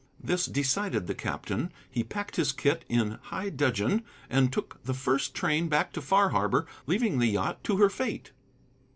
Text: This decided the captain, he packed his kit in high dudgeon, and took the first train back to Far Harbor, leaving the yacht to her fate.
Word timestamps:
This 0.19 0.47
decided 0.47 1.05
the 1.05 1.13
captain, 1.13 1.71
he 1.87 2.03
packed 2.03 2.35
his 2.37 2.51
kit 2.53 2.85
in 2.89 3.19
high 3.21 3.51
dudgeon, 3.51 4.01
and 4.31 4.51
took 4.51 4.83
the 4.83 4.95
first 4.95 5.35
train 5.35 5.67
back 5.67 5.93
to 5.93 6.01
Far 6.01 6.29
Harbor, 6.29 6.65
leaving 6.87 7.19
the 7.19 7.27
yacht 7.27 7.63
to 7.65 7.77
her 7.77 7.87
fate. 7.91 8.31